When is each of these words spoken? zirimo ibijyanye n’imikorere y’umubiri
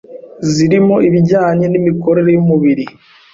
zirimo 0.53 0.95
ibijyanye 1.07 1.65
n’imikorere 1.69 2.29
y’umubiri 2.35 2.85